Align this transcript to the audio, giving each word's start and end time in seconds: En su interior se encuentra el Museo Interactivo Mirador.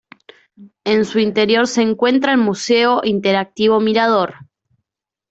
En 0.83 1.05
su 1.05 1.19
interior 1.19 1.67
se 1.67 1.83
encuentra 1.83 2.31
el 2.31 2.39
Museo 2.39 3.01
Interactivo 3.03 3.79
Mirador. 3.79 4.33